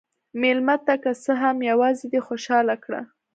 [0.41, 3.01] مېلمه ته که څه هم یواځې دی، خوشحال کړه.